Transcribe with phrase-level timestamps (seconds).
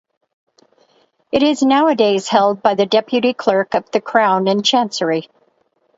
[1.31, 5.29] It is nowadays held by the Deputy Clerk of the Crown in Chancery.